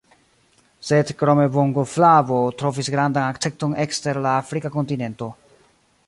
Sed 0.87 1.09
krome 1.17 1.43
bongoflavo 1.57 2.39
trovis 2.61 2.89
grandan 2.95 3.27
akcepton 3.33 3.75
ekster 3.83 4.21
la 4.27 4.31
afrika 4.45 4.73
kontinento. 4.79 5.29